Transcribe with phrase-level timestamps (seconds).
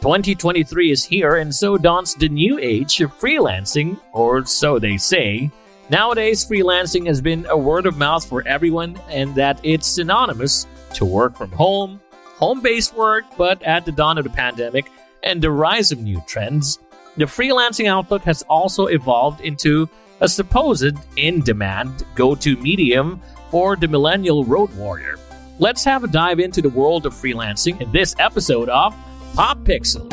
[0.00, 5.50] 2023 is here, and so dawns the new age of freelancing, or so they say.
[5.88, 11.04] Nowadays, freelancing has been a word of mouth for everyone, and that it's synonymous to
[11.04, 12.00] work from home,
[12.36, 14.90] home based work, but at the dawn of the pandemic
[15.22, 16.78] and the rise of new trends,
[17.16, 19.88] the freelancing outlook has also evolved into
[20.20, 23.20] a supposed in demand go to medium
[23.50, 25.16] for the millennial road warrior.
[25.58, 28.94] Let's have a dive into the world of freelancing in this episode of
[29.36, 30.10] Pop Pixel.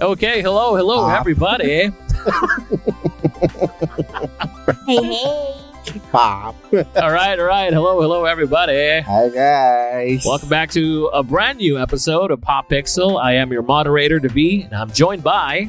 [0.00, 1.20] Okay, hello, hello, Pop.
[1.20, 1.90] everybody.
[4.86, 6.00] Hey, hey.
[6.10, 6.54] Pop.
[6.72, 9.00] all right, all right, hello, hello, everybody.
[9.00, 10.24] Hi guys.
[10.26, 13.22] Welcome back to a brand new episode of Pop Pixel.
[13.22, 15.68] I am your moderator, Devi, and I'm joined by.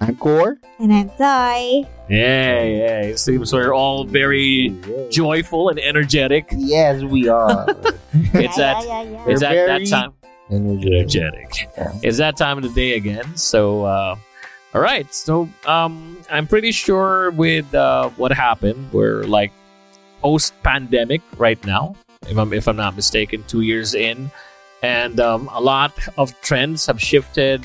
[0.00, 0.58] Anchor.
[0.78, 1.86] And I'm Zoe.
[2.08, 3.00] Yeah, yeah.
[3.02, 4.74] It seems we're all very
[5.10, 6.48] joyful and energetic.
[6.56, 7.66] Yes, we are.
[8.14, 8.86] It's yeah, that.
[8.86, 9.18] yeah, yeah, yeah.
[9.18, 10.12] It's We're that, that very- time.
[10.50, 11.68] Energetic.
[11.76, 11.92] Yeah.
[12.02, 13.36] It's that time of the day again.
[13.36, 14.16] So, uh,
[14.74, 15.12] all right.
[15.14, 19.52] So, um, I'm pretty sure with uh, what happened, we're like
[20.22, 24.30] post pandemic right now, if I'm if I'm not mistaken, two years in,
[24.82, 27.64] and um, a lot of trends have shifted,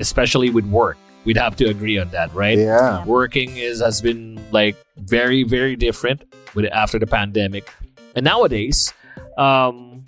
[0.00, 0.98] especially with work.
[1.24, 2.58] We'd have to agree on that, right?
[2.58, 3.04] Yeah.
[3.04, 7.70] working is has been like very very different with after the pandemic
[8.14, 8.92] and nowadays
[9.38, 10.04] um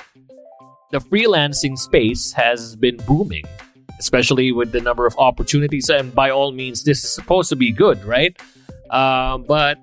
[0.93, 3.45] the freelancing space has been booming
[3.99, 7.73] especially with the number of opportunities and by all means this is supposed to be
[7.73, 8.39] good right
[8.91, 9.79] uh, but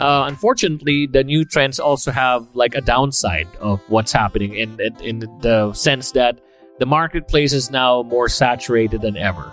[0.00, 4.96] uh, unfortunately the new trends also have like a downside of what's happening in, in
[5.00, 6.40] in the sense that
[6.80, 9.52] the marketplace is now more saturated than ever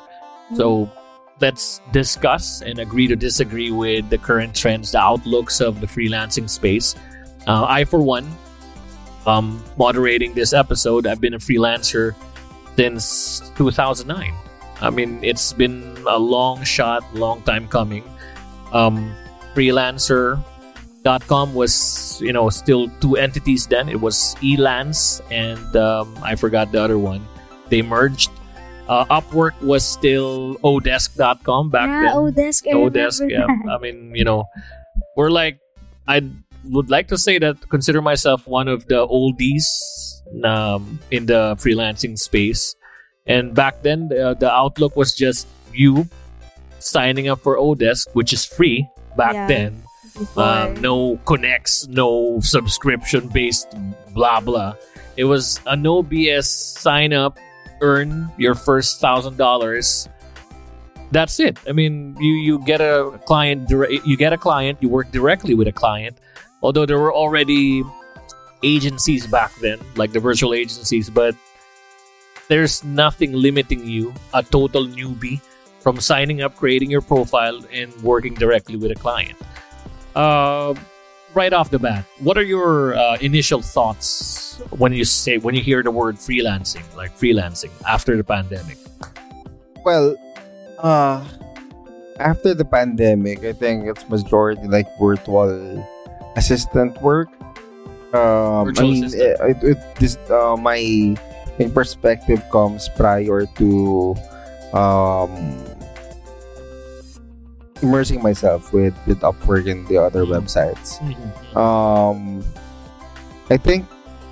[0.56, 0.90] so
[1.42, 6.50] let's discuss and agree to disagree with the current trends, the outlooks of the freelancing
[6.50, 6.96] space.
[7.48, 8.30] Uh, I, for one,
[9.26, 12.16] um, moderating this episode, I've been a freelancer
[12.76, 14.34] since 2009.
[14.82, 18.04] I mean, it's been a long shot, long time coming.
[18.72, 19.14] Um,
[19.54, 23.90] freelancer.com was, you know, still two entities then.
[23.90, 27.28] It was Elance and um, I forgot the other one.
[27.70, 28.32] They merged.
[28.88, 32.14] Uh, Upwork was still Odesk.com back then.
[32.16, 32.68] Odesk.
[32.68, 33.46] I Odesk, yeah.
[33.48, 33.72] that.
[33.72, 34.46] I mean, you know,
[35.16, 35.60] we're like,
[36.08, 36.22] I
[36.66, 39.64] would like to say that consider myself one of the oldies
[40.44, 42.76] um, in the freelancing space.
[43.28, 46.08] And back then, the, the outlook was just you
[46.80, 49.48] signing up for Odesk, which is free back Yeah.
[49.48, 49.84] then.
[50.36, 53.74] Um, no connects, no subscription based
[54.14, 54.74] blah blah.
[55.16, 57.38] It was a no BS sign up,
[57.82, 60.08] earn your first thousand dollars.
[61.12, 61.58] That's it.
[61.68, 65.68] I mean, you you get a client, you get a client, you work directly with
[65.68, 66.18] a client.
[66.64, 67.84] Although there were already
[68.64, 71.36] agencies back then, like the virtual agencies, but
[72.48, 75.42] there's nothing limiting you, a total newbie,
[75.80, 79.38] from signing up, creating your profile, and working directly with a client.
[80.16, 80.76] Uh,
[81.34, 85.62] right off the bat, what are your uh, initial thoughts when you say when you
[85.62, 88.78] hear the word freelancing, like freelancing after the pandemic?
[89.84, 90.16] Well,
[90.80, 91.26] uh,
[92.20, 95.82] after the pandemic, I think it's majority like virtual
[96.36, 97.30] assistant work.
[98.14, 99.64] Um, Virtual I mean, assistant.
[99.64, 101.16] it, it, this uh, my
[101.60, 104.16] in perspective comes prior to
[104.74, 105.32] um
[107.82, 110.34] immersing myself with with Upwork and the other Mhm.
[110.38, 110.98] websites.
[111.58, 112.44] um
[113.50, 113.86] I think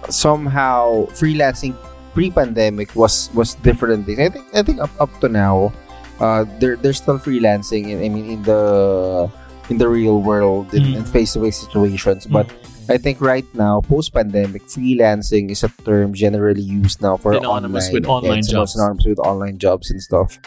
[0.10, 1.76] somehow freelancing
[2.14, 4.20] pre-pandemic was was different things.
[4.20, 5.74] I think I think up, up to now,
[6.20, 7.92] uh, there there's still freelancing.
[7.92, 9.30] In, I mean, in the
[9.70, 11.14] in the real world in, in Mhm.
[11.14, 12.26] face-to-face situations.
[12.26, 12.50] But
[12.90, 17.94] I think right now, post-pandemic, freelancing is a term generally used now for Synonymous online,
[17.94, 18.74] with online it's jobs.
[18.74, 20.42] Synonymous with online jobs and stuff.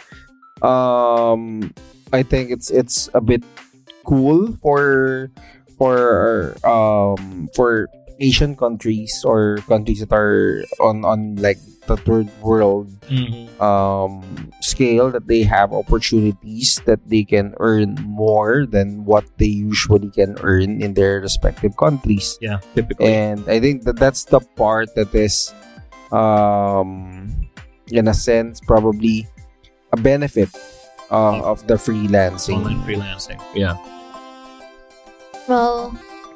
[0.58, 1.70] Um,
[2.12, 3.42] I think it's it's a bit
[4.04, 5.30] cool for
[5.78, 7.88] for um for
[8.20, 11.58] Asian countries or countries that are on on like
[11.90, 13.50] the third world Mhm.
[13.58, 14.22] um
[14.62, 20.38] scale that they have opportunities that they can earn more than what they usually can
[20.46, 23.10] earn in their respective countries yeah, typically.
[23.10, 25.50] and i think that that's the part that is
[26.14, 27.26] um
[27.90, 29.26] in a sense probably
[29.90, 30.48] a benefit
[31.12, 33.38] uh, of the freelancing online freelancing.
[33.54, 33.76] Yeah.
[35.48, 35.92] Well,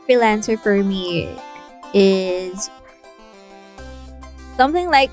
[0.08, 1.32] freelancer for me
[1.94, 2.68] is
[4.56, 5.10] something like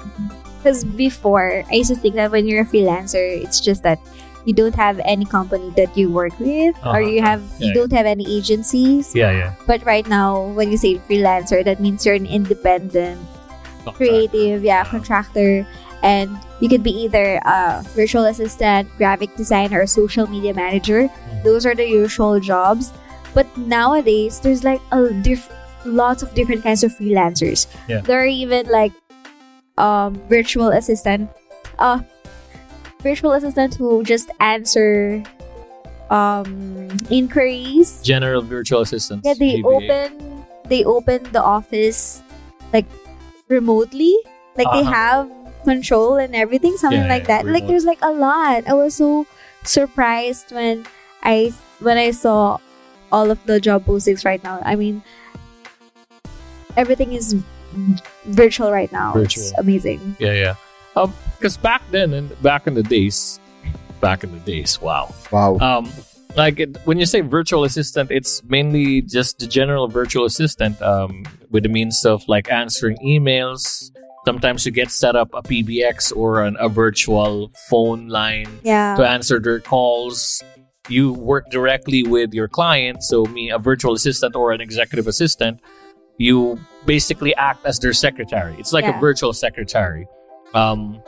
[0.60, 4.00] because before I used to think that when you're a freelancer, it's just that
[4.46, 6.98] you don't have any company that you work with Uh-huh.
[6.98, 7.74] or you have you Yeah.
[7.80, 9.16] don't have any agencies.
[9.16, 9.52] Yeah, yeah.
[9.68, 13.20] But right now, when you say freelancer, that means you're an independent,
[13.96, 15.68] creative, yeah, contractor,
[16.04, 16.30] and
[16.60, 21.08] you could be either a virtual assistant, graphic designer, or social media manager.
[21.08, 21.44] Mm-hmm.
[21.44, 22.92] Those are the usual jobs.
[23.34, 25.50] But nowadays, there's like a diff-
[25.86, 27.66] lots of different kinds of freelancers.
[27.88, 28.02] Yeah.
[28.02, 28.92] There are even like
[29.80, 31.32] um, virtual assistant,
[31.80, 32.02] uh,
[33.02, 35.24] virtual assistant who just answer
[36.10, 39.26] um, inquiries General virtual assistants.
[39.26, 39.66] yeah, they GVA.
[39.66, 42.22] open they open the office
[42.72, 42.86] like
[43.48, 44.14] remotely.
[44.56, 44.92] Like they Uh-huh.
[44.94, 45.32] have
[45.64, 47.46] control and everything, something Yeah, like yeah, that.
[47.52, 48.68] Like there's like a lot.
[48.68, 49.26] I was so
[49.64, 50.86] surprised when
[51.24, 52.60] I when I saw
[53.12, 54.60] all of the job postings right now.
[54.64, 55.04] I mean
[56.78, 57.36] everything is
[58.26, 59.14] virtual right now.
[59.16, 59.60] It's Virtual.
[59.60, 60.16] amazing.
[60.20, 60.56] Yeah, yeah.
[60.96, 63.40] Um, because back then and back in the days,
[64.00, 65.14] back in the days, wow.
[65.32, 65.58] Wow.
[65.60, 65.90] Um,
[66.36, 70.82] like it, when you say virtual assistant, it's mainly just the general virtual assistant.
[70.82, 73.92] Um, with the means of like answering emails.
[74.26, 78.96] Sometimes you get set up a PBX or an, a virtual phone line Yeah.
[78.96, 80.42] to answer their calls.
[80.90, 83.04] You work directly with your client.
[83.04, 85.60] So, me, a virtual assistant or an executive assistant,
[86.18, 88.56] you basically act as their secretary.
[88.60, 90.08] It's like a virtual secretary.
[90.54, 91.02] Um,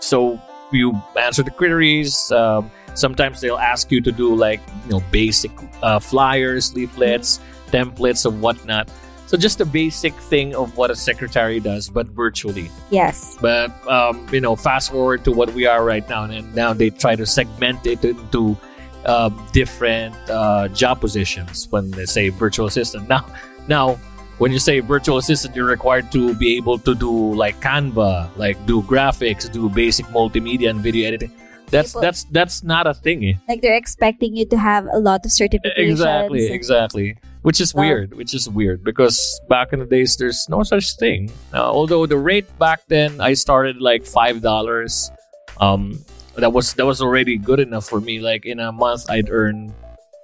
[0.00, 0.40] so
[0.72, 2.30] you answer the queries.
[2.30, 5.50] Um, sometimes they'll ask you to do like you know basic
[5.82, 7.40] uh, flyers, leaflets,
[7.70, 8.88] templates, and whatnot.
[9.26, 12.70] So just a basic thing of what a secretary does, but virtually.
[12.90, 13.36] Yes.
[13.40, 16.90] But um, you know, fast forward to what we are right now, and now they
[16.90, 18.56] try to segment it into
[19.04, 23.08] um, different uh, job positions when they say virtual assistant.
[23.08, 23.26] Now,
[23.66, 23.98] now
[24.38, 28.54] when you say virtual assistant, you're required to be able to do like Canva, like
[28.66, 31.32] do graphics, do basic multimedia and video editing.
[31.70, 33.24] That's People- that's that's not a thing.
[33.24, 33.34] eh?
[33.48, 35.74] Like they're expecting you to have a lot of certifications.
[35.78, 37.16] Exactly, exactly.
[37.46, 38.14] Which is weird.
[38.14, 39.14] Which is weird because
[39.48, 41.30] back in the days, there's no such thing.
[41.54, 45.12] Uh, although the rate back then, I started like five dollars.
[45.60, 46.04] Um,
[46.34, 48.18] that was that was already good enough for me.
[48.18, 49.72] Like in a month, I'd earn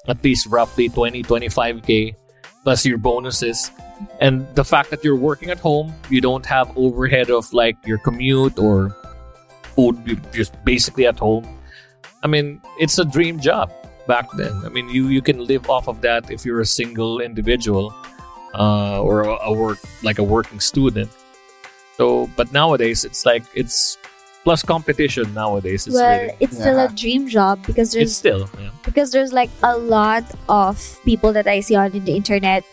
[0.08, 2.16] at least roughly 20, 25 k
[2.64, 3.70] plus your bonuses.
[4.18, 7.98] And the fact that you're working at home, you don't have overhead of like your
[7.98, 8.96] commute or
[9.78, 9.94] food.
[10.04, 11.46] You're just basically at home.
[12.24, 13.70] I mean, it's a dream job
[14.06, 14.52] back then.
[14.64, 17.94] I mean, you you can live off of that if you're a single individual
[18.54, 21.10] uh, or a, a work like a working student.
[21.96, 23.98] So, but nowadays it's like it's
[24.44, 25.32] plus competition.
[25.34, 28.70] Nowadays it's well, really it's still a dream job because it's there's still yeah.
[28.84, 32.64] because there's like a lot of people that I see on the internet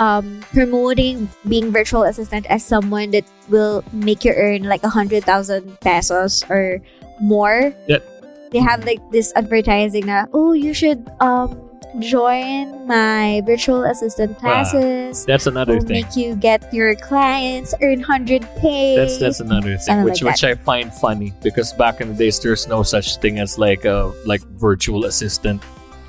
[0.00, 5.24] um, promoting being virtual assistant as someone that will make you earn like a hundred
[5.24, 6.80] thousand pesos or
[7.20, 7.72] more.
[7.86, 8.19] That-
[8.50, 11.54] They have like this advertising na, oh, you should um
[11.98, 15.24] join my virtual assistant classes.
[15.24, 16.02] That's another will thing.
[16.02, 18.96] make you get your clients earn hundred k.
[18.96, 22.38] That's that's another thing, which like which I find funny because back in the days
[22.38, 25.62] there's no such thing as like a like virtual assistant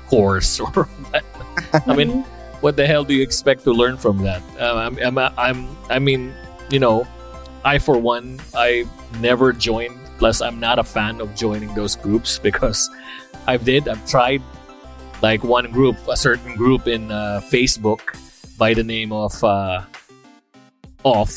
[0.06, 0.88] course or.
[1.86, 2.24] I mean,
[2.60, 4.42] what the hell do you expect to learn from that?
[4.58, 6.32] Uh, I'm, I'm, I'm, I mean,
[6.70, 7.06] you know,
[7.64, 8.84] I for one, I
[9.20, 9.98] never joined.
[10.22, 12.88] Plus, I'm not a fan of joining those groups because
[13.48, 13.88] I've did.
[13.90, 14.40] I've tried
[15.20, 17.98] like one group, a certain group in uh, Facebook
[18.56, 19.82] by the name of uh,
[21.02, 21.34] Off,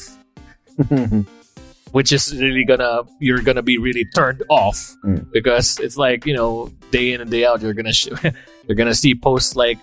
[1.93, 5.31] which is really gonna you're gonna be really turned off Mm.
[5.33, 8.09] because it's like you know day in and day out you're gonna sh-
[8.67, 9.79] you're gonna see posts like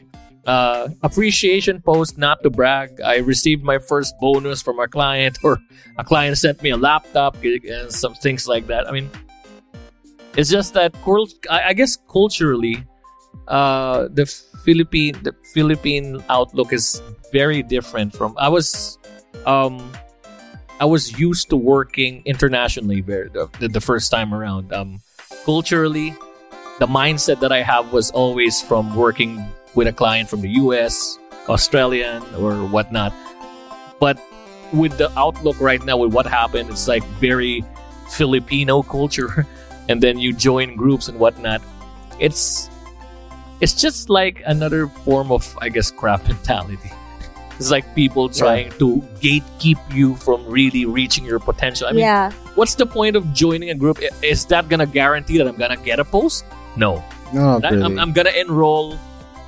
[0.46, 3.00] uh, appreciation post not to brag.
[3.00, 5.58] I received my first bonus from a client or
[5.98, 8.88] a client sent me a laptop and some things like that.
[8.88, 9.10] I mean
[10.36, 10.94] it's just that
[11.50, 12.84] I, guess culturally
[13.48, 14.26] uh, the
[14.64, 18.98] philippine the philippine outlook is very different from i was
[19.46, 19.92] um
[20.80, 24.72] i was used to working internationally the, the first time around.
[24.72, 25.00] Um
[25.44, 26.14] culturally
[26.78, 31.18] the mindset that i have was always from working with a client from the us
[31.48, 33.12] australian or whatnot.
[33.98, 34.20] But
[34.72, 37.64] with the outlook right now with what happened it's like very
[38.08, 39.46] filipino culture
[39.88, 41.60] and then you join groups and whatnot.
[42.18, 42.70] It's
[43.60, 46.90] it's just like another form of i guess crab mentality.
[47.58, 51.86] It's like people trying to gatekeep you from really reaching your potential.
[51.86, 52.32] I mean yeah.
[52.54, 53.98] what's the point of joining a group?
[54.22, 56.44] Is that gonna guarantee that i'm gonna get a post?
[56.76, 57.04] No.
[57.32, 57.84] No, not really.
[57.84, 58.98] I'm, I'm gonna enroll.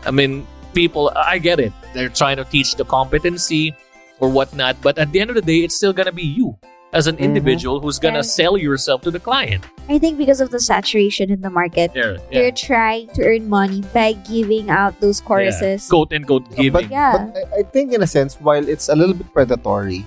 [0.06, 1.11] I mean, people.
[1.14, 1.73] I get it.
[1.94, 3.75] They're trying to teach the competency
[4.20, 6.56] or whatnot, but at the end of the day, it's still gonna be you
[6.94, 7.26] as an Mhm.
[7.34, 8.34] individual who's gonna Yes.
[8.34, 9.64] sell yourself to the client.
[9.90, 13.82] I think because of the saturation in the market, There, they're trying to earn money
[13.92, 15.88] by giving out those courses.
[15.90, 16.90] Quote unquote But, giving.
[16.90, 17.26] Yeah.
[17.34, 20.06] but I, I think in a sense, while it's a little bit predatory,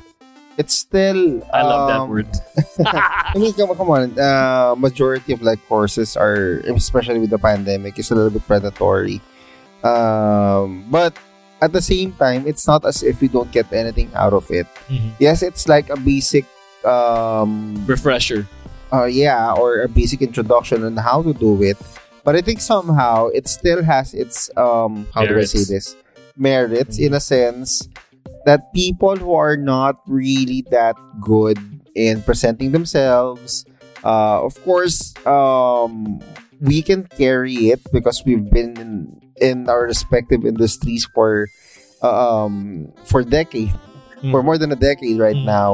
[0.58, 1.44] it's still.
[1.54, 2.32] I love that um, word.
[2.88, 4.16] I mean, come, come on.
[4.18, 9.20] Uh, majority of like courses are, especially with the pandemic, is a little bit predatory.
[9.84, 11.14] Um, but
[11.62, 14.68] at the same time, it's not as if we don't get anything out of it.
[14.90, 15.12] Mhm.
[15.20, 16.46] Yes, it's like a basic,
[16.86, 18.48] um, Refresher.
[18.94, 21.78] uh, yeah, or a basic introduction on how to do it.
[22.24, 25.70] But I think somehow it still has its um, how do I say Merits.
[25.70, 25.86] this?
[26.38, 27.88] Merits in a sense
[28.46, 31.58] that people who are not really that good
[31.96, 33.66] in presenting themselves,
[34.04, 36.20] uh, of course, um,
[36.62, 41.48] we can carry it because we've been in, our respective industries for
[42.02, 43.74] um for decades
[44.32, 44.46] for Mhm.
[44.46, 45.46] more than a decade right Mm.
[45.46, 45.74] now.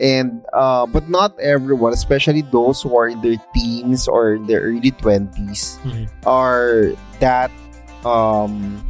[0.00, 4.60] And uh, but not everyone, especially those who are in their teens or in their
[4.66, 6.08] early 20s Mhm.
[6.26, 7.50] are that
[8.04, 8.82] um,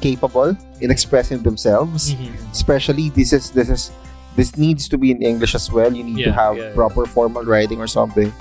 [0.00, 2.14] capable in expressing themselves.
[2.14, 2.34] Mhm.
[2.50, 3.90] Especially this is this is
[4.34, 5.92] this needs to be in English as well.
[5.92, 6.74] You need to have yeah, yeah.
[6.74, 8.32] proper formal writing or something.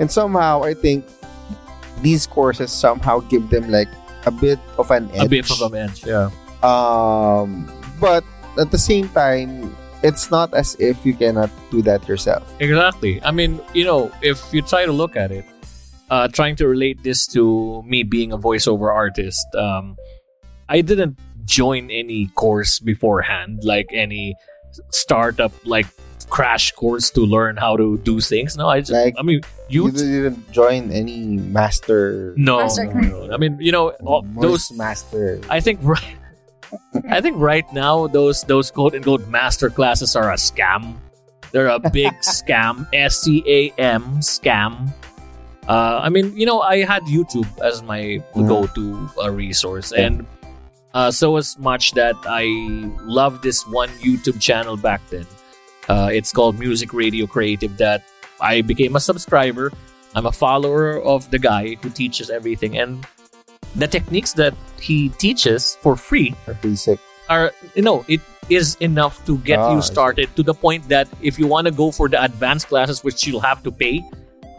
[0.00, 1.04] And somehow I think
[2.02, 3.88] these courses somehow give them like
[4.26, 6.04] a bit of an edge A bit of an edge.
[6.06, 6.30] Yeah.
[6.62, 7.68] um
[8.00, 8.24] but
[8.58, 13.22] at the same time it's not as if you cannot do that yourself Exactly.
[13.24, 15.44] I mean, you know, if you try to look at it,
[16.10, 19.96] uh, trying to relate this to me being a voiceover artist, um,
[20.68, 24.36] I didn't join any course beforehand, like any
[24.92, 25.86] startup, like
[26.34, 28.56] crash course to learn how to do things.
[28.58, 29.92] No, I just, Like, I mean, you you.
[29.94, 33.34] didn't join any master no, Master no, no.
[33.34, 36.16] I mean, you know, all, those master I think right.
[37.08, 40.98] I think right now those those quote unquote master classes are a scam.
[41.54, 42.90] They're a big scam.
[42.92, 44.90] S C A M scam.
[45.70, 48.48] Uh, I mean, you know, I had YouTube as my Mhm.
[48.50, 50.06] go-to uh, resource, Yeah.
[50.10, 50.26] and
[50.92, 52.44] uh, so as much that I
[53.06, 55.24] love this one YouTube channel back then.
[55.88, 57.76] Uh, it's called Music Radio Creative.
[57.76, 58.02] That
[58.40, 59.72] I became a subscriber.
[60.14, 63.04] I'm a follower of the guy who teaches everything, and
[63.76, 66.98] the techniques that he teaches for free or basic
[67.28, 71.08] are you know it is enough to get Ah, you started to the point that
[71.22, 74.04] if you want to go for the advanced classes which you'll have to pay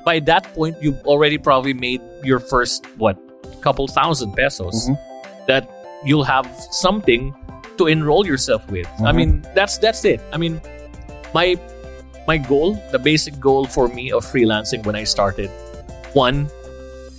[0.04, 3.16] by that point you've already probably made your first what
[3.62, 4.98] couple thousand pesos Mhm.
[5.46, 5.70] that
[6.04, 7.30] you'll have something
[7.78, 9.16] to enroll yourself with i Mhm.
[9.16, 10.60] mean that's that's it i mean
[11.38, 11.48] my
[12.28, 15.50] my goal the basic goal for me of freelancing when i started
[16.14, 16.48] one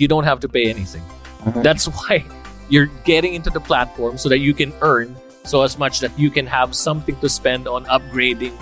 [0.01, 1.03] you don't have to pay anything
[1.47, 1.63] Mhm.
[1.63, 2.25] that's why
[2.69, 6.29] you're getting into the platform so that you can earn so as much that you
[6.37, 8.55] can have something to spend on upgrading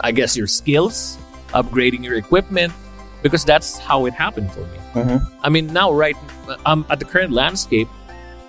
[0.00, 1.18] i guess your skills
[1.60, 2.72] upgrading your equipment
[3.22, 5.18] because that's how it happened for me Mhm.
[5.46, 6.16] i mean now right
[6.66, 7.86] I'm at the current landscape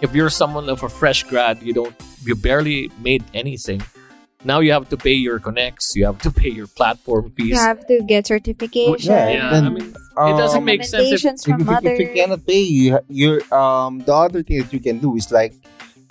[0.01, 1.93] if you're someone of a fresh grad you don't
[2.25, 3.81] you barely made anything
[4.43, 7.57] now you have to pay your connects you have to pay your platform fees You
[7.59, 9.05] have to get certifications.
[9.05, 12.09] Yeah, yeah then, i mean it doesn't make sense if recommendations if, if, if you
[12.13, 15.53] cannot pay you you um the other thing that you can do is like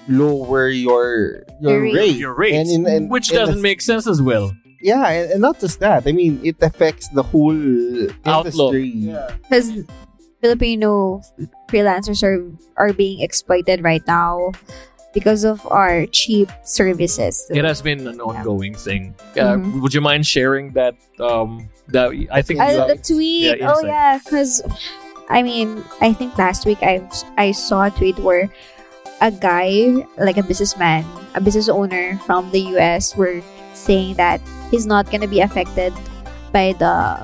[0.09, 1.95] lower your your Your rate.
[1.95, 5.33] rate your rates And in- and- which and doesn't make sense as well yeah and,
[5.33, 7.53] and not just that i mean it affects the whole
[8.25, 8.75] Outlook.
[8.75, 9.13] industry
[9.45, 9.73] because
[10.41, 11.21] Filipino
[11.69, 12.41] freelancers are
[12.81, 14.53] are being exploited right now
[15.13, 17.47] because of our cheap services.
[17.51, 19.15] It has been an ongoing thing.
[19.35, 19.83] Uh, Mhm.
[19.83, 20.95] Would you mind sharing that?
[21.19, 23.59] Um, that I think Uh, the tweet.
[23.59, 24.63] Yeah, oh yeah, because
[25.29, 27.03] I mean, I think last week I
[27.39, 28.51] I saw a tweet where
[29.21, 33.43] a guy, like a businessman, a business owner from the U.S., were
[33.75, 34.41] saying that
[34.71, 35.93] he's not gonna be affected
[36.53, 37.19] by the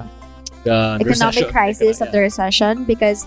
[0.67, 1.51] the economic recession.
[1.51, 3.27] crisis of the recession because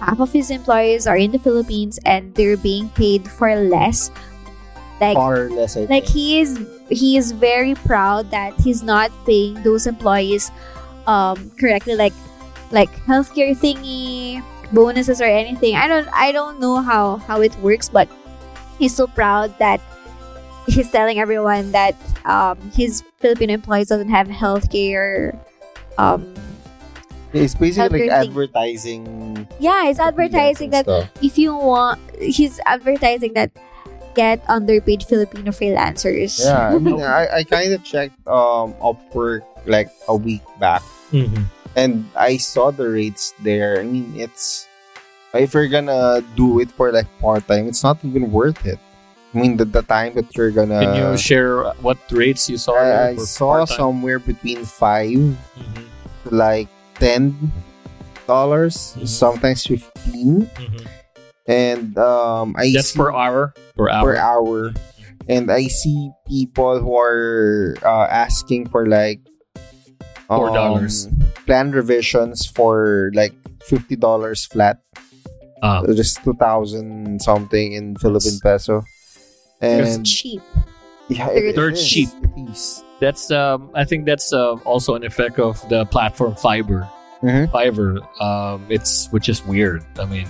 [0.00, 4.10] half of his employees are in the Philippines and they're being paid for less.
[5.00, 6.08] Like far less I like think.
[6.08, 10.52] he is he is very proud that he's not paying those employees
[11.06, 12.12] um correctly like
[12.70, 17.88] like healthcare thingy bonuses or anything i don't i don't know how how it works
[17.88, 18.08] but
[18.78, 19.80] he's so proud that
[20.68, 25.32] he's telling everyone that um his filipino employees doesn't have healthcare
[25.96, 26.34] um
[27.32, 31.08] it's basically like advertising yeah it's advertising that stuff.
[31.22, 33.50] if you want he's advertising that
[34.14, 39.88] get underpaid filipino freelancers yeah i mean i, I kind of checked um upwork like
[40.08, 40.82] a week back
[41.12, 41.44] Mhm.
[41.76, 43.78] and I saw the rates there.
[43.78, 44.66] I mean, it's
[45.34, 48.78] if you're gonna do it for like part time, it's not even worth it.
[49.34, 50.78] I mean, the, the time that you're gonna.
[50.78, 52.78] Can you share what rates you saw?
[52.78, 53.76] I, I saw part-time?
[53.76, 55.34] somewhere between five Mhm.
[56.22, 56.70] to like
[57.00, 57.34] ten
[58.28, 59.08] dollars, Mhm.
[59.08, 60.86] sometimes fifteen, Mhm.
[61.48, 63.54] and um, I That's see per hour.
[63.76, 64.04] Per hour.
[64.04, 64.56] per hour,
[65.28, 69.18] and I see people who are uh, asking for like
[70.30, 71.06] Four dollars.
[71.10, 73.34] um, plan revisions for like
[73.66, 74.78] fifty dollars flat.
[75.62, 75.82] Ah.
[75.84, 78.84] So just two thousand something in Philippine peso.
[79.60, 80.40] And It's And cheap.
[81.10, 82.08] Yeah, it They're is, cheap.
[82.22, 82.84] It is.
[83.00, 83.70] That's um.
[83.74, 86.88] I think that's uh, also an effect of the platform Fiverr.
[87.22, 87.50] Mhm.
[87.50, 87.98] Fiverr.
[88.22, 89.84] Um, it's which is weird.
[89.98, 90.28] I mean,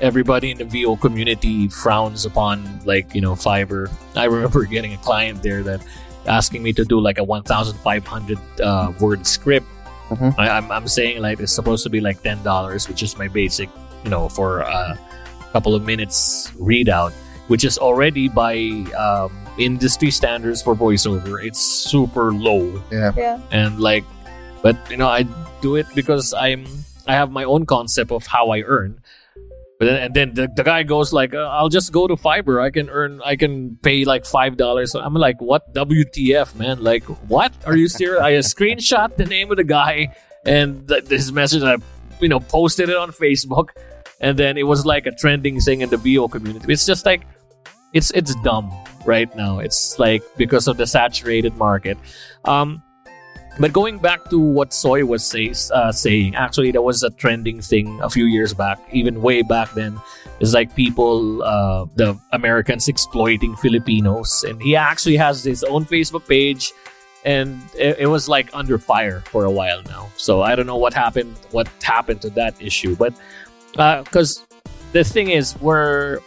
[0.00, 3.90] everybody in the VO community frowns upon like you know Fiverr.
[4.14, 5.80] I remember getting a client there that
[6.26, 9.66] asking me to do like a 1,500 uh, word script.
[10.10, 10.34] Mhm.
[10.36, 13.28] I, I'm I'm saying like it's supposed to be like ten dollars, which is my
[13.28, 13.70] basic,
[14.04, 14.98] you know, for a
[15.52, 17.12] couple of minutes readout,
[17.46, 18.58] which is already by
[18.98, 19.30] um,
[19.60, 21.44] industry standards for voiceover.
[21.44, 22.82] It's super low.
[22.90, 23.12] Yeah.
[23.52, 24.04] and like
[24.62, 25.24] but you know i
[25.60, 26.66] do it because i'm
[27.06, 29.00] i have my own concept of how i earn.
[29.78, 32.62] But then, and then the, the guy goes like uh, i'll just go to Fiverr.
[32.62, 34.94] I can earn i can pay like five dollars.
[34.94, 35.72] I'm like what?
[35.74, 36.82] Wtf man?
[36.82, 37.52] Like what?
[37.66, 38.20] Are you serious?
[38.22, 40.14] I screenshot the name of the guy
[40.44, 41.76] and th- this message i
[42.20, 43.70] you know posted it on facebook.
[44.22, 46.70] And then it was like a trending thing in the vo community.
[46.70, 47.22] It's just like
[47.94, 48.70] it's it's dumb
[49.04, 51.98] right now it's like because of the saturated market
[52.44, 52.82] um
[53.58, 57.60] but going back to what Zoe was say, uh, saying, actually, there was a trending
[57.60, 60.00] thing a few years back, even way back then.
[60.40, 64.44] It's like people, uh, the Americans exploiting Filipinos.
[64.44, 66.72] And he actually has his own Facebook page.
[67.24, 70.08] And it, it was like under fire for a while now.
[70.16, 72.96] So I don't know what happened, what happened to that issue.
[72.96, 73.12] But
[73.72, 74.46] because
[74.92, 76.20] the thing is, we're,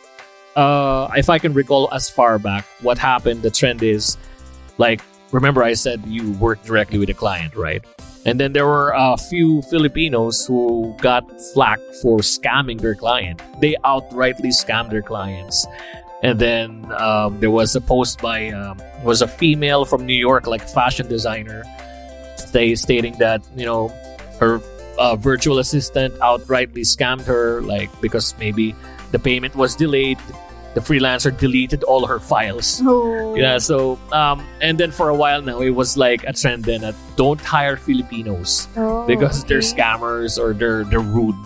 [0.56, 4.18] uh, if I can recall as far back, what happened, the trend is
[4.78, 7.84] like remember I said you work directly with a client, right?
[8.26, 13.42] And then there were a few Filipinos who got flack for scamming their client.
[13.60, 15.68] They outrightly scammed their clients.
[16.22, 20.48] And then um, there was a post by um, was a female from New York,
[20.48, 21.64] like fashion designer,
[22.38, 23.90] stating that you know
[24.40, 24.62] her
[24.98, 28.74] uh, virtual assistant outrightly scammed her, like because maybe
[29.14, 30.18] the payment was delayed.
[30.74, 32.82] The freelancer deleted all her files.
[32.84, 33.36] Oh.
[33.38, 36.82] Yeah, so um, and then for a while now, it was like a trend then
[36.82, 41.38] that don't hire Filipinos Oh, because they're scammers or they're they're rude.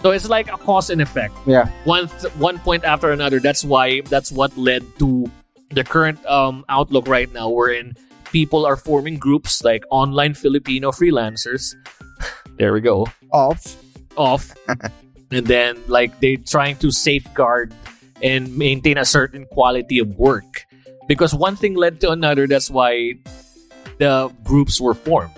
[0.00, 1.36] So it's like a cause and effect.
[1.44, 1.68] Yeah.
[1.84, 3.40] One th- one point after another.
[3.44, 5.28] That's why that's what led to
[5.76, 7.92] the current um, outlook right now, wherein
[8.32, 11.76] people are forming groups like online Filipino freelancers.
[12.56, 13.76] there we go Off.
[14.16, 14.54] off
[15.30, 17.72] and then like they're trying to safeguard
[18.22, 20.66] and maintain a certain quality of work.
[21.08, 23.14] Because one thing led to another that's why
[23.98, 25.32] the groups were formed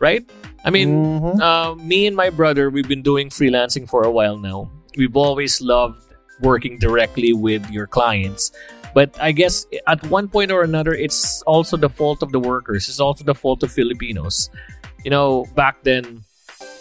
[0.00, 0.22] right?
[0.64, 1.40] I mean Mhm.
[1.40, 4.70] uh, me and my brother we've been doing freelancing for a while now.
[4.96, 6.02] We've always loved
[6.40, 8.50] working directly with your clients.
[8.94, 12.88] But i guess at one point or another it's also the fault of the workers.
[12.88, 14.50] It's also the fault of filipinos.
[15.04, 16.24] You know back then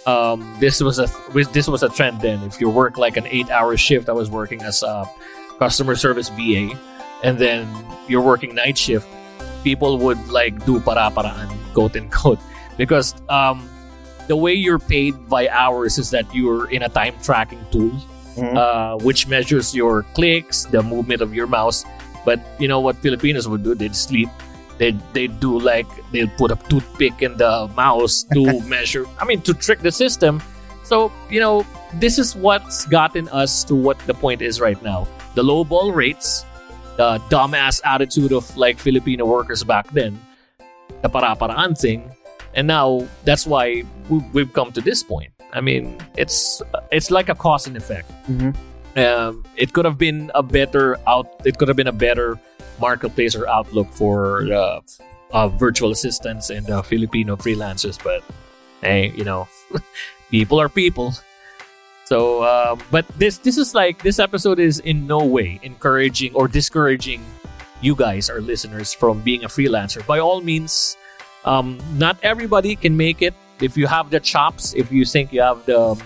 [0.08, 1.08] um, this was a
[1.52, 2.40] this was a trend then.
[2.44, 5.06] If you work like an eight hour shift i was working as a
[5.60, 6.72] customer service va
[7.24, 7.68] and then
[8.08, 9.08] you're working night shift
[9.64, 12.40] people would like do para-paraan quote unquote
[12.78, 13.68] because um,
[14.28, 17.92] the way you're paid by hours is that you're in a time tracking tool
[18.38, 18.54] Mhm.
[18.54, 21.82] uh, which measures your clicks the movement of your mouse.
[22.24, 23.74] But you know what filipinos would do?
[23.74, 24.30] They'd sleep
[24.78, 29.42] they they do like they'll put a toothpick in the mouse to measure i mean
[29.42, 30.42] to trick the system.
[30.84, 31.66] So you know
[32.00, 35.08] this is what's gotten us to what the point is right now.
[35.36, 36.46] The low ball rates
[36.96, 40.18] the dumbass attitude of like filipino workers back then
[41.04, 42.10] the para-paraan thing
[42.56, 45.30] and now that's why we- we've come to this point.
[45.54, 46.62] I mean it's
[46.92, 48.10] it's like a cause and effect.
[48.32, 48.56] Mhm.
[48.98, 52.40] um, it could have been a better out it could have been a better
[52.80, 54.80] marketplace or outlook for uh,
[55.32, 58.24] uh, virtual assistants and uh, filipino freelancers but
[58.82, 59.48] hey you know
[60.30, 61.14] people are people.
[62.06, 66.48] So um, but this this is like this episode is in no way encouraging or
[66.48, 67.24] discouraging
[67.82, 70.06] you guys our listeners from being a freelancer.
[70.08, 70.96] By all means
[71.44, 73.34] um, not everybody can make it.
[73.60, 76.00] If you have the chops if you think you have the um,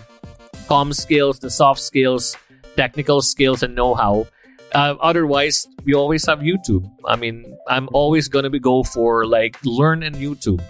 [0.68, 2.38] com skills the soft skills
[2.76, 4.26] technical skills and know-how
[4.74, 9.58] uh, otherwise we always have youtube i mean i'm always gonna be go for like
[9.66, 10.62] learn in youtube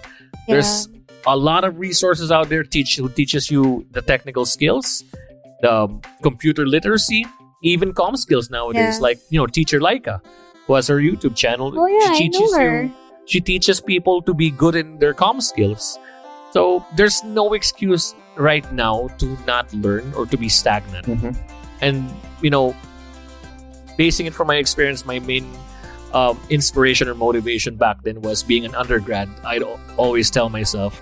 [0.48, 0.56] Yeah.
[0.56, 0.88] there's
[1.28, 5.04] a lot of resources out there teach who teaches you the technical skills
[5.62, 7.26] the um, computer literacy
[7.64, 9.08] even com skills nowadays Yeah.
[9.08, 10.20] like you know teacher Laika
[10.66, 12.82] who has her youtube channel Oh yeah, I she know teaches her.
[12.84, 12.94] you
[13.28, 16.00] she teaches people to be good in their com skills
[16.52, 21.06] so there's no excuse right now to not learn or to be stagnant.
[21.06, 21.38] Mhm.
[21.82, 22.10] And
[22.42, 22.76] you know,
[23.98, 25.46] basing it from my experience, my main
[26.14, 29.30] um, inspiration or motivation back then was being an undergrad.
[29.46, 29.64] I'd
[29.98, 31.02] always tell myself,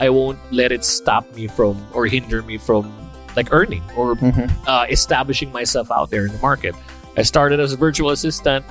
[0.00, 2.92] I won't let it stop me from or hinder me from
[3.36, 4.50] like earning or Mhm.
[4.66, 6.74] uh, establishing myself out there in the market.
[7.16, 8.64] I started as a virtual assistant.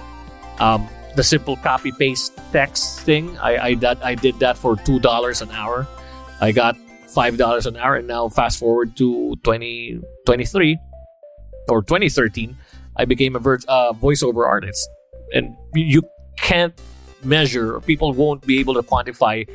[0.60, 5.00] Um, the simple copy paste text thing, I I, that, I did that for two
[5.00, 5.88] dollars an hour.
[6.42, 6.76] I got
[7.14, 10.78] five dollars an hour, and now fast forward to 2023
[11.70, 12.58] or 2013,
[12.98, 14.88] I became a vir- uh, voiceover artist,
[15.34, 16.02] and you
[16.38, 16.74] can't
[17.24, 19.48] measure, or people won't be able to quantify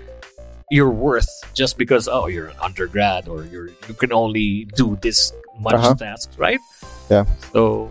[0.70, 5.33] your worth just because oh you're an undergrad or you're you can only do this
[5.59, 5.94] much Uh-huh.
[5.94, 6.61] tasks, right?
[7.11, 7.24] Yeah.
[7.53, 7.90] So,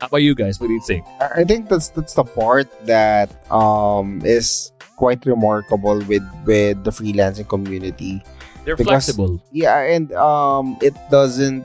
[0.00, 0.58] how about you guys?
[0.58, 1.04] What do you think?
[1.20, 6.90] I I think that's that's the part that um is quite remarkable with with the
[6.90, 8.24] freelancing community.
[8.64, 9.36] They're Because- flexible.
[9.52, 11.64] Yeah, and um it doesn't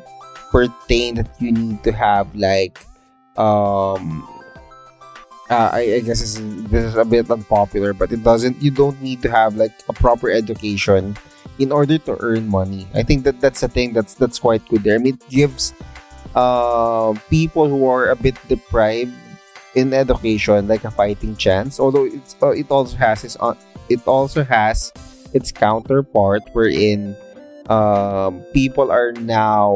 [0.52, 2.84] pertain that you need to have like
[3.38, 4.28] um
[5.50, 8.62] uh, I, I guess this is, this is a bit unpopular, but it doesn't.
[8.62, 11.18] You don't need to have like a proper education
[11.60, 12.88] in order to earn money.
[12.94, 14.96] I think that that's a thing that's that's quite good there.
[14.96, 15.74] I mean, it gives
[16.36, 19.14] uh, people who are a bit deprived
[19.76, 21.80] in education like a fighting chance.
[21.80, 23.56] Although it's uh, it also has its uh,
[23.90, 24.94] it also has
[25.34, 27.16] its counterpart wherein
[27.70, 29.76] um, people are now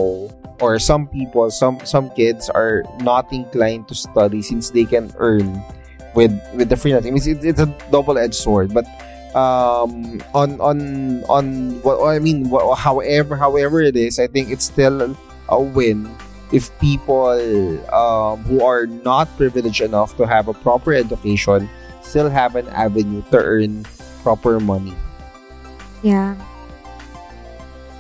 [0.60, 5.62] or some people some some kids are not inclined to study since they can earn
[6.16, 7.16] with with the freelancing.
[7.16, 8.86] It's, it's, it's a double edged sword, but
[9.36, 11.46] um on on on
[11.84, 15.16] what I mean wha- however however it is I think it's still
[15.50, 16.10] a win
[16.52, 17.28] if people
[17.94, 21.70] um, who are not privileged enough to have a proper education
[22.02, 23.84] still have an avenue to earn
[24.24, 24.96] proper money
[26.02, 26.36] Yeah.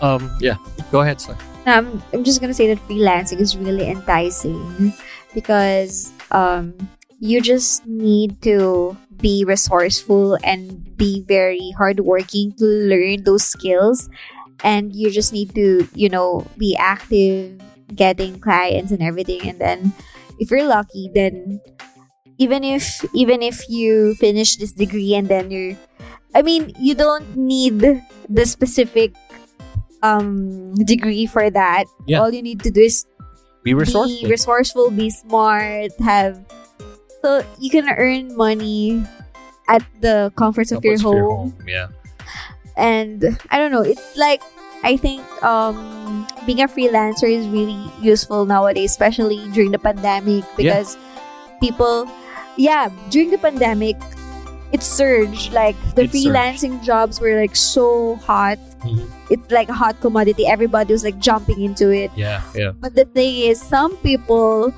[0.01, 0.55] Um, yeah.
[0.91, 1.37] Go ahead, sir.
[1.65, 4.93] Now, I'm, I'm just gonna say that freelancing is really enticing
[5.33, 6.73] because um,
[7.19, 14.09] you just need to be resourceful and be very hardworking to learn those skills,
[14.63, 17.59] and you just need to, you know, be active,
[17.93, 19.93] getting clients and everything, and then
[20.39, 21.59] if you're lucky, then
[22.37, 25.75] even if even if you finish this degree and then you're,
[26.35, 27.81] I mean, you don't need
[28.29, 29.13] the specific
[30.07, 31.85] um degree for that.
[32.07, 32.19] Yeah.
[32.21, 33.05] All you need to do is
[33.63, 34.23] Be resourceful.
[34.23, 36.39] be resourceful, be smart, have
[37.21, 39.03] so you can earn money
[39.67, 41.51] at the comforts of your Comforts of home.
[41.67, 41.87] Yeah.
[42.77, 44.41] And I don't know, it's like
[44.85, 50.95] I think um being a freelancer is really useful nowadays, especially during the pandemic because
[51.59, 52.05] people
[52.55, 53.97] yeah, during the pandemic
[54.71, 56.27] it surged like the It surged.
[56.27, 58.59] freelancing jobs were like so hot.
[58.83, 59.07] Mhm.
[59.29, 60.45] It's like a hot commodity.
[60.47, 62.11] Everybody was like jumping into it.
[62.15, 62.41] Yeah.
[62.55, 62.71] Yeah.
[62.79, 64.73] But the thing is, some people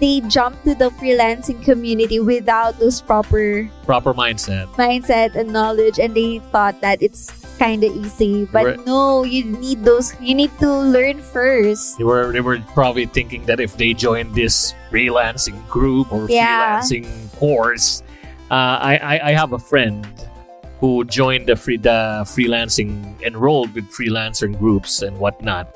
[0.00, 4.66] they jump to the freelancing community without those proper Proper mindset.
[4.74, 7.30] mindset and knowledge, and they thought that it's
[7.62, 8.44] kind of easy.
[8.50, 8.86] But Right.
[8.86, 10.10] no, you need those.
[10.20, 11.96] You need to learn first.
[11.96, 16.80] They were they were probably thinking that if they join this freelancing group or Yeah.
[16.82, 17.06] freelancing
[17.38, 18.02] course,
[18.50, 20.02] uh, I, I I have a friend
[20.80, 25.74] who joined the free the freelancing enrolled with freelancer groups and whatnot.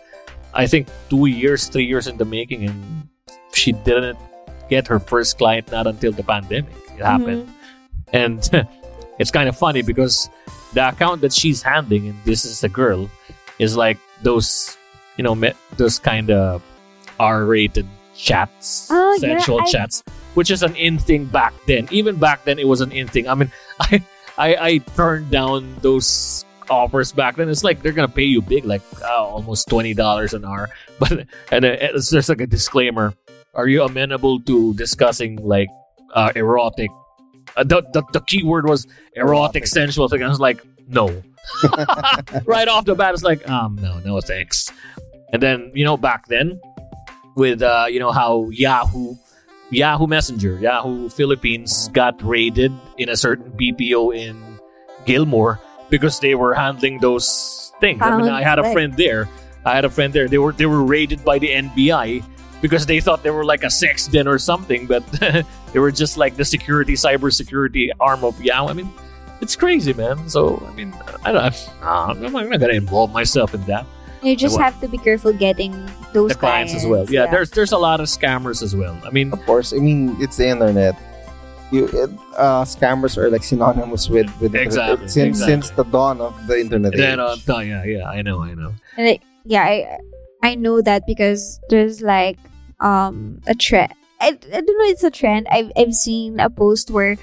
[0.54, 3.08] I think two years, three years in the making, and
[3.52, 4.18] she didn't
[4.68, 7.46] get her first client not until the pandemic it happened.
[7.46, 8.16] Mm-hmm.
[8.16, 8.68] And
[9.18, 10.28] it's kind of funny because
[10.72, 13.08] the account that she's handling, and this is the girl,
[13.58, 14.76] is like those,
[15.16, 16.62] you know, me- those kind of
[17.20, 20.02] R-rated chats, Oh, yeah, I- chats,
[20.34, 21.88] which is an in thing back then.
[21.90, 23.28] Even back then, it was an in thing.
[23.28, 24.02] I mean, I,
[24.38, 27.48] I, I turned down those offers back then.
[27.48, 30.70] It's like they're gonna pay you big, like uh, almost twenty dollars an hour.
[30.98, 33.14] But and uh, it's there's like a disclaimer:
[33.54, 35.68] Are you amenable to discussing like
[36.14, 36.90] uh, erotic?
[37.56, 39.66] Uh, the, the the key word was erotic, Erotic.
[39.66, 40.22] sensual thing.
[40.22, 41.06] I was like, no.
[42.44, 44.70] right off the bat, it's like, um, no, no, thanks.
[45.32, 46.60] And then you know, back then,
[47.36, 49.14] with uh, you know how Yahoo,
[49.70, 54.40] Yahoo Messenger, Yahoo Philippines got raided in a certain BPO in
[55.04, 58.00] Gilmore because they were handling those things.
[58.02, 59.28] I mean, I had a friend there.
[59.64, 60.28] I had a friend there.
[60.28, 62.24] They were they were raided by the NBI
[62.62, 65.04] because they thought they were like a sex den or something, but
[65.72, 68.68] they were just like the security, cybersecurity arm of Yahoo.
[68.68, 68.90] I mean,
[69.40, 70.28] it's crazy, man.
[70.28, 71.70] So I mean, I don't.
[71.82, 73.86] I'm not, I'm not gonna involve myself in that.
[74.22, 74.64] You just What?
[74.64, 75.72] have to be careful getting
[76.12, 77.04] those the clients, as well.
[77.08, 78.96] Yeah, there's there's a lot of scammers as well.
[79.04, 80.96] I mean, Of course, I mean it's the internet.
[81.70, 85.52] You, it, uh, scammers are like synonymous with with Exactly, internet since exactly.
[85.52, 86.96] since the dawn of the internet.
[86.96, 87.44] then, age.
[87.48, 88.72] uh, yeah, yeah, I know, I know.
[88.96, 89.98] And it, yeah, I
[90.42, 92.38] I know that because there's like
[92.80, 93.92] um a trend.
[94.20, 95.46] I, I don't know it's a trend.
[95.52, 97.18] I've I've seen a post where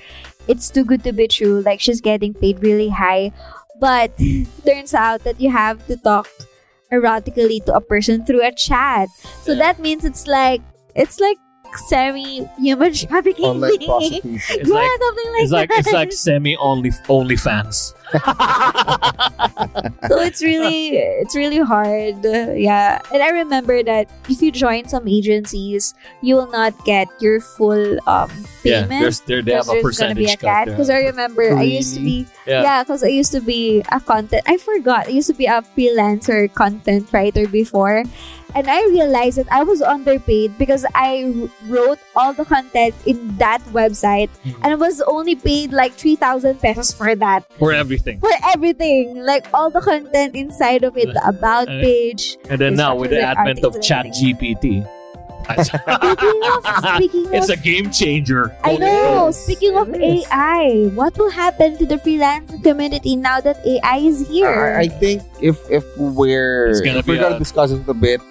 [0.48, 1.60] it's too good to be true.
[1.66, 3.34] Like she's getting paid really high,
[3.82, 4.14] but
[4.66, 6.30] turns out that you have to talk
[6.92, 9.10] erotically to a person through a chat.
[9.42, 10.62] So that means it's like
[10.96, 11.38] it's like
[11.88, 13.46] semi human trafficking.
[13.46, 13.88] Online thing.
[13.88, 14.36] prostitution.
[14.60, 17.94] It's yeah, like- something like It's like it's like semi only only fans.
[20.08, 22.16] so it's really it's really hard
[22.56, 27.42] yeah and i remember that if you join some agencies you will not get your
[27.42, 28.30] full um
[28.64, 30.66] Yeah, payment there's there they have a there's gonna be a cut.
[30.70, 32.62] because i remember i used to be Yeah.
[32.62, 35.66] yeah because i used to be a content i forgot i used to be a
[35.76, 38.04] freelancer content writer before
[38.54, 43.62] and I realized that I was underpaid because I wrote all the content in that
[43.74, 44.56] website Mhm.
[44.64, 48.20] and I was only paid like 3,000 pesos for that for everything.
[48.20, 52.38] for everything, like all the content inside of it, the about Uh, page.
[52.50, 54.86] And then now with the Instructions, advent of articles, Chat GPT,
[55.62, 56.62] Speaking of,
[56.98, 58.50] speaking it's of, a game changer.
[58.66, 59.30] I know.
[59.30, 59.94] Yes, Speaking of.
[59.94, 64.74] AI, what will happen to the freelancer community now that AI is here?
[64.74, 67.86] I, I think if if we're It's gonna if we're be gonna a- discuss it
[67.88, 68.22] a bit,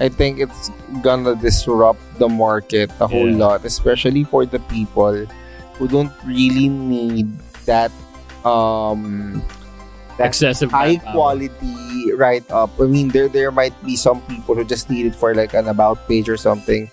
[0.00, 0.70] I think it's
[1.04, 3.36] gonna disrupt the market a whole Yeah.
[3.52, 5.28] lot, especially for the people
[5.76, 7.28] who don't really need
[7.68, 7.92] that
[8.48, 9.42] um
[10.16, 11.12] that Excessive high manpower.
[11.12, 12.72] quality write up.
[12.80, 15.68] I mean, there there might be some people who just need it for like an
[15.68, 16.88] about page or something.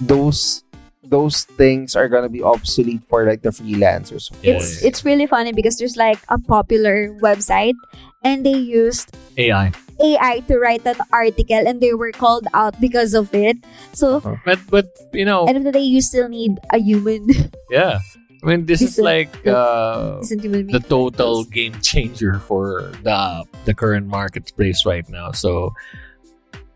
[0.00, 0.64] Those
[1.04, 4.32] those things are gonna be obsolete for like the freelancers.
[4.40, 7.76] Yeah, it's it's really funny because there's like a popular website
[8.24, 9.72] and they used AI.
[10.00, 13.56] AI to write an article and they were called out because of it.
[13.92, 17.28] So But but you know, end of the day, you still need a human.
[17.70, 18.00] yeah.
[18.42, 24.84] I mean, this is like uh, the total game changer for the the current marketplace
[24.84, 25.32] right now.
[25.32, 25.72] So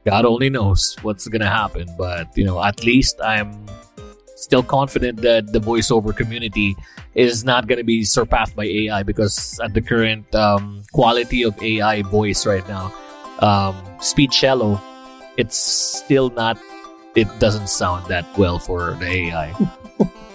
[0.08, 3.66] God only knows what's gonna happen, but you know, at least I'm
[4.36, 6.76] still confident that the voiceover community
[7.14, 12.00] is not gonna be surpassed by AI because at the current um, quality of AI
[12.00, 12.88] voice right now,
[13.38, 14.80] um, Speechelo,
[15.36, 16.58] it's still not.
[17.14, 19.54] It doesn't sound that well for the AI.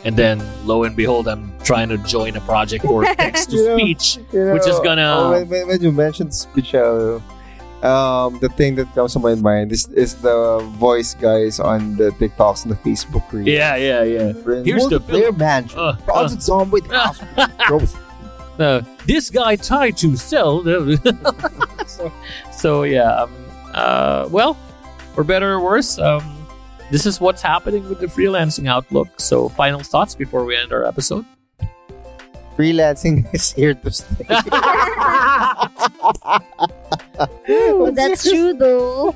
[0.05, 3.67] And then, lo and behold, I'm trying to join a project for text to You
[3.69, 4.19] know, speech.
[4.33, 7.23] Which is gonna- oh, when, when, you mentioned special,
[7.81, 12.11] um, the thing that comes to my mind is is the voice guys on the
[12.19, 13.47] TikToks and the Facebook reels.
[13.47, 14.33] Yeah, yeah, yeah.
[14.63, 15.79] Here's the multiplayer mansion.
[15.79, 16.47] Uh, Project.
[17.67, 17.97] Growth.
[18.59, 20.63] Uh, this guy tried to sell.
[21.85, 22.11] So,
[22.51, 23.23] so yeah.
[23.23, 23.31] Um,
[23.73, 24.55] uh, well,
[25.13, 26.47] for better or worse, um,
[26.89, 29.19] this is what's happening with the freelancing outlook.
[29.19, 31.25] So, final thoughts before we end our episode.
[32.57, 34.25] Freelancing is here to stay.
[37.49, 39.15] Ooh, But that's seriously- true though.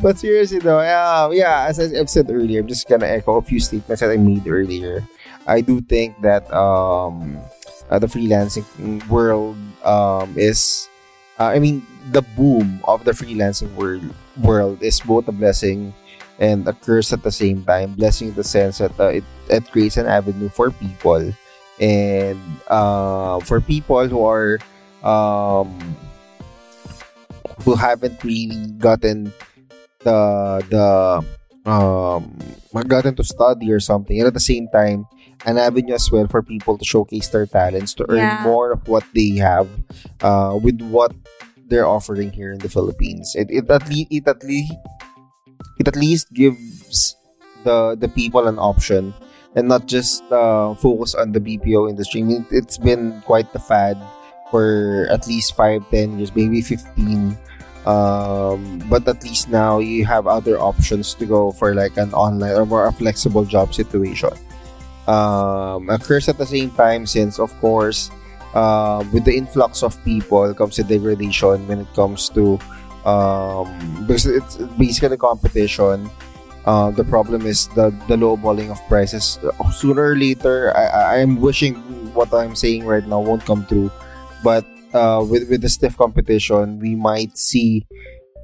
[0.00, 3.42] But seriously though, um, yeah, as I- I've said earlier, I'm just gonna echo a
[3.42, 5.04] few statements that I made earlier.
[5.46, 7.38] I do think that um,
[7.90, 8.64] uh, the freelancing
[9.08, 10.88] world um, is,
[11.38, 14.04] uh, I mean, the boom of the freelancing world
[14.40, 15.94] world is both a blessing
[16.38, 17.94] and a curse at the same time.
[17.94, 21.32] Blessing in the sense that uh, it, it creates an avenue for people
[21.80, 24.58] and uh, for people who are
[25.02, 25.96] um,
[27.64, 29.32] who haven't really gotten
[30.00, 30.20] the
[30.68, 32.36] the um
[32.88, 35.06] gotten to study or something and at the same time
[35.46, 38.42] an avenue as well for people to showcase their talents to earn Yeah.
[38.44, 39.68] more of what they have
[40.22, 41.12] uh with what
[41.68, 44.72] they're offering here in the Philippines it, it at least it at least
[45.78, 47.16] it at least gives
[47.64, 49.14] the the people an option
[49.56, 52.22] and not just uh, focus on the BPO industry.
[52.22, 53.94] I mean, it's been quite the fad
[54.50, 57.38] for at least five, ten years, maybe 15.
[57.86, 62.50] Um, but at least now you have other options to go for like an online
[62.58, 64.34] or more a flexible job situation.
[65.06, 68.10] Um, a curse at the same time since, of course,
[68.54, 72.58] um, with the influx of people comes the degradation when it comes to
[73.04, 73.68] um,
[74.06, 76.10] because it's basically competition.
[76.64, 79.38] Uh, the problem is the the lowballing of prices.
[79.44, 81.76] Uh, Sooner or later, I I'm wishing
[82.16, 83.92] what I'm saying right now won't come true,
[84.42, 84.64] but
[84.96, 87.84] uh, with with the stiff competition, we might see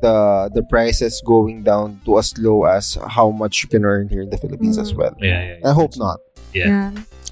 [0.02, 4.22] the the prices going down to as low as how much you can earn here
[4.22, 4.96] in the Philippines as Mm.
[4.98, 5.14] well.
[5.20, 5.68] Yeah, yeah.
[5.68, 6.20] I hope not.
[6.52, 6.90] Yeah.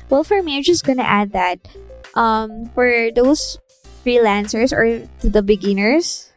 [0.09, 1.59] Well, for me, I'm just gonna add that
[2.15, 3.59] um, for those
[4.05, 6.33] freelancers or to the beginners,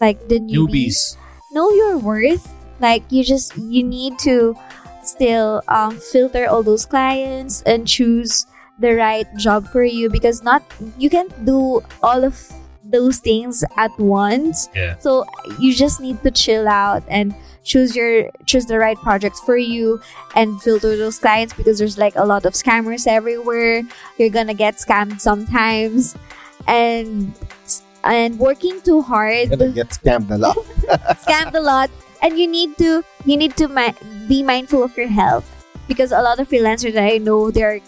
[0.00, 1.16] like the newbies, Newbies.
[1.52, 2.42] know your worth.
[2.82, 4.56] Like you just you need to
[5.06, 8.46] still um, filter all those clients and choose
[8.80, 10.64] the right job for you because not
[10.98, 12.34] you can't do all of
[12.94, 14.70] those things at once.
[14.74, 14.96] Yeah.
[15.02, 15.26] So
[15.58, 19.98] you just need to chill out and choose your choose the right projects for you
[20.38, 23.82] and filter those clients because there's like a lot of scammers everywhere.
[24.16, 26.14] You're gonna get scammed sometimes,
[26.70, 27.34] and
[28.04, 30.56] and working too hard You're Gonna get scammed a lot.
[31.24, 31.90] scammed a lot
[32.22, 33.96] and you need to you need to mi-
[34.28, 35.48] be mindful of your health
[35.88, 37.80] because a lot of freelancers that I know their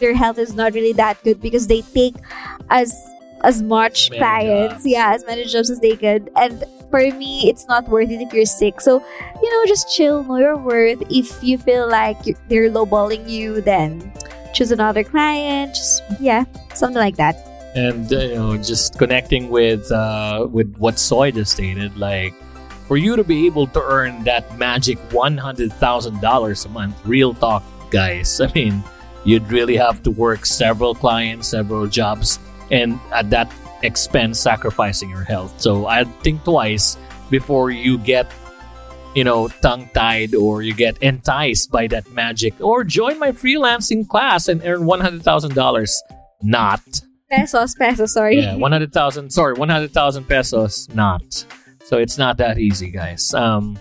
[0.00, 2.14] their health is not really that good because they take
[2.68, 2.92] as
[3.44, 4.86] as much clients jobs.
[4.86, 6.30] yeah as many jobs as they could.
[6.36, 8.80] And for me it's not worth it if you're sick.
[8.80, 9.04] So
[9.42, 11.02] you know just chill know your worth.
[11.10, 14.12] If you feel like they're lowballing you then
[14.54, 15.74] choose another client.
[15.74, 17.36] Just yeah something like that.
[17.74, 22.34] And uh, you know just connecting with uh, with what Zoe just stated, like
[22.86, 26.94] for you to be able to earn that magic one hundred thousand dollars a month,
[27.04, 28.40] real talk, guys.
[28.44, 28.82] I mean,
[29.24, 32.38] you'd really have to work several clients, several jobs,
[32.70, 35.60] and at that expense, sacrificing your health.
[35.60, 36.96] So I'd think twice
[37.30, 38.30] before you get.
[39.14, 44.08] You know, tongue tied, or you get enticed by that magic, or join my freelancing
[44.08, 46.02] class and earn one hundred thousand dollars.
[46.42, 46.82] Not
[47.30, 51.22] pesos pesos sorry yeah, 100,000, sorry, 100,000 pesos, not.
[51.84, 53.34] So it's not that easy, guys.
[53.34, 53.78] Um,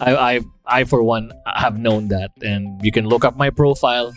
[0.00, 2.30] I, I, I, for one, have known that.
[2.42, 4.12] And you can look up my profile.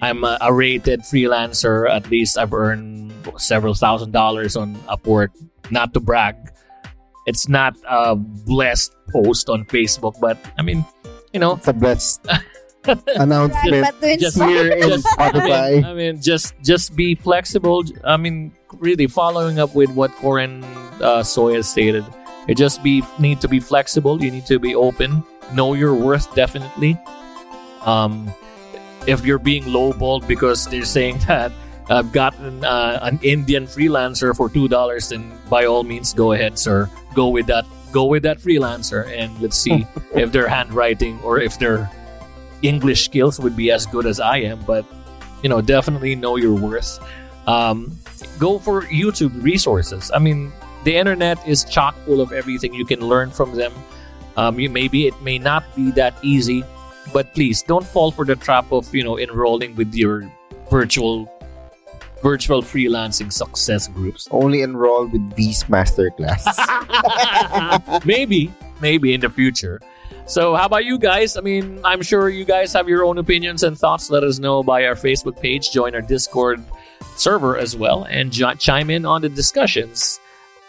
[0.00, 1.88] I'm a, a rated freelancer.
[1.90, 5.28] At least I've earned several thousand dollars on Upwork.
[5.70, 6.36] Not to brag.
[7.26, 10.84] It's not a blessed post on Facebook, but I mean,
[11.32, 12.26] you know, It's a blessed
[13.16, 15.84] announcement but just- here in just- Spotify.
[15.84, 17.84] I mean, just just be flexible.
[18.04, 20.64] I mean, really following up with what Corin
[21.02, 22.04] uh, Zoe stated.
[22.46, 24.22] You just be need to be flexible.
[24.22, 25.22] You need to be open.
[25.52, 26.96] Know your worth definitely.
[27.84, 28.32] Um,
[29.08, 31.50] if you're being lowballed because they're saying that
[31.88, 36.58] I've gotten uh, an Indian freelancer for two dollars, then by all means go ahead,
[36.58, 36.90] sir.
[37.14, 37.64] Go with that.
[37.90, 41.90] Go with that freelancer, and let's see if their handwriting or if their
[42.60, 44.60] English skills would be as good as I am.
[44.68, 44.84] But
[45.42, 47.00] you know, definitely know your worth.
[47.46, 47.96] Um,
[48.38, 50.12] go for YouTube resources.
[50.12, 50.52] I mean,
[50.84, 53.72] the internet is chock full of everything you can learn from them.
[54.36, 56.62] Um, you maybe it may not be that easy,
[57.12, 60.30] but please don't fall for the trap of you know enrolling with your
[60.70, 61.30] virtual
[62.22, 64.28] virtual freelancing success groups.
[64.30, 66.44] Only enroll with V's Masterclass.
[68.04, 69.80] maybe, maybe in the future.
[70.26, 71.36] So, how about you guys?
[71.36, 74.10] I mean, I'm sure you guys have your own opinions and thoughts.
[74.10, 75.70] Let us know by our Facebook page.
[75.70, 76.62] Join our Discord
[77.16, 80.20] server as well, and j- chime in on the discussions.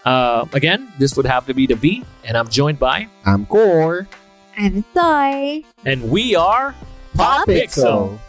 [0.05, 4.07] Uh, again, this would have to be the V, and I'm joined by, I'm Core.
[4.59, 5.65] I'm Zoe.
[5.85, 6.75] and we are
[7.15, 8.19] Pop Pixel.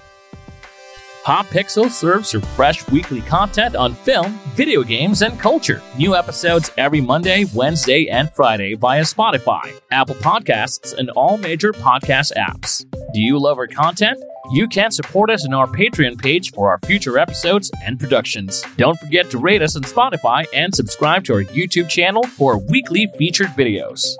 [1.25, 5.83] Pop Pixel serves your fresh weekly content on film, video games, and culture.
[5.99, 12.33] New episodes every Monday, Wednesday, and Friday via Spotify, Apple Podcasts, and all major podcast
[12.37, 12.89] apps.
[13.13, 14.23] Do you love our content?
[14.53, 18.65] You can support us on our Patreon page for our future episodes and productions.
[18.77, 23.09] Don't forget to rate us on Spotify and subscribe to our YouTube channel for weekly
[23.19, 24.15] featured videos.